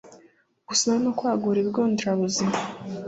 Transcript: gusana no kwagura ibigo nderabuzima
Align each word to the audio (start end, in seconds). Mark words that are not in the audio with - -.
gusana 0.67 0.97
no 1.05 1.11
kwagura 1.17 1.57
ibigo 1.59 1.81
nderabuzima 1.91 2.55